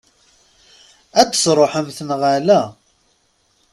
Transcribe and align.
Ad 1.19 1.27
d-truḥemt, 1.29 1.97
neɣ 2.03 2.21
ala? 2.35 2.61